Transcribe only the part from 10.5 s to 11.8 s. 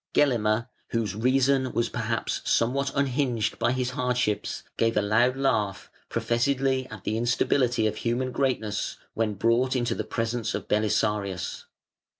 of Belisarius.